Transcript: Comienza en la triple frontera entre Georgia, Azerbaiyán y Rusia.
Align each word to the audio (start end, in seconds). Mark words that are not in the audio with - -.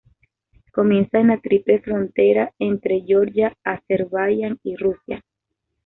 Comienza 0.71 1.19
en 1.19 1.27
la 1.27 1.39
triple 1.39 1.79
frontera 1.79 2.55
entre 2.57 3.01
Georgia, 3.05 3.55
Azerbaiyán 3.63 4.59
y 4.63 4.75
Rusia. 4.75 5.23